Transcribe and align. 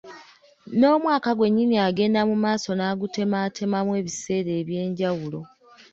N’omwaka 0.77 1.29
gwennyini 1.37 1.77
agenda 1.87 2.21
mu 2.29 2.35
maaso 2.43 2.69
n’agutemaatemamu 2.75 3.91
ebiseera 3.99 4.51
eby’enjawulo. 4.61 5.39